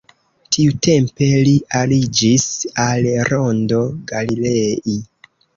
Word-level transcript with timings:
Tiutempe 0.55 1.27
li 1.49 1.53
aliĝis 1.81 2.47
al 2.87 3.11
Rondo 3.29 3.83
Galilei. 4.15 4.99